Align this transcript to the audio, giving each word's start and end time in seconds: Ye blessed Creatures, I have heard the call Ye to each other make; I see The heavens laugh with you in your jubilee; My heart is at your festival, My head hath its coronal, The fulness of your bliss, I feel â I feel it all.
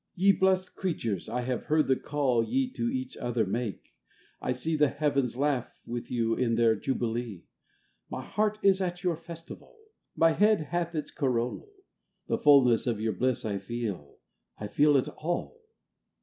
Ye 0.15 0.31
blessed 0.31 0.73
Creatures, 0.75 1.29
I 1.29 1.41
have 1.41 1.65
heard 1.65 1.85
the 1.85 1.95
call 1.95 2.43
Ye 2.43 2.71
to 2.71 2.89
each 2.89 3.15
other 3.17 3.45
make; 3.45 3.93
I 4.41 4.51
see 4.51 4.75
The 4.75 4.87
heavens 4.87 5.37
laugh 5.37 5.69
with 5.85 6.09
you 6.09 6.33
in 6.33 6.57
your 6.57 6.73
jubilee; 6.73 7.43
My 8.09 8.23
heart 8.25 8.57
is 8.63 8.81
at 8.81 9.03
your 9.03 9.15
festival, 9.15 9.77
My 10.15 10.31
head 10.31 10.59
hath 10.61 10.95
its 10.95 11.11
coronal, 11.11 11.69
The 12.25 12.39
fulness 12.39 12.87
of 12.87 12.99
your 12.99 13.13
bliss, 13.13 13.45
I 13.45 13.59
feel 13.59 14.17
â 14.59 14.63
I 14.65 14.67
feel 14.69 14.97
it 14.97 15.07
all. 15.07 15.61